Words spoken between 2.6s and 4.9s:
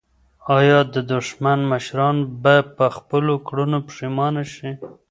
په خپلو کړنو پښېمانه شي؟